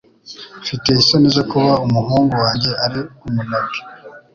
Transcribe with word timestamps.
Mfite 0.61 0.87
isoni 0.99 1.27
zo 1.35 1.43
kuba 1.51 1.71
umuhungu 1.85 2.33
wanjye 2.43 2.71
ari 2.85 2.99
umunebwe 3.25 3.79